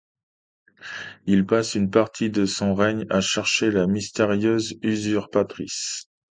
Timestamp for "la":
3.69-3.85